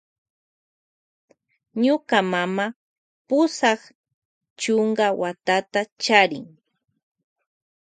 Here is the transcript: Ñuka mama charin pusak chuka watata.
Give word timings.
Ñuka 1.83 2.17
mama 2.33 2.65
charin 2.71 2.75
pusak 3.27 3.79
chuka 4.59 5.07
watata. 5.21 5.81